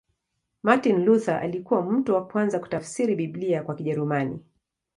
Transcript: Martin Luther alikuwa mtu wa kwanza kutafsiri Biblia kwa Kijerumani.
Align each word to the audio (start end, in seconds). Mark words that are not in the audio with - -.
Martin 0.63 1.05
Luther 1.05 1.35
alikuwa 1.39 1.81
mtu 1.83 2.13
wa 2.13 2.27
kwanza 2.27 2.59
kutafsiri 2.59 3.15
Biblia 3.15 3.63
kwa 3.63 3.75
Kijerumani. 3.75 4.39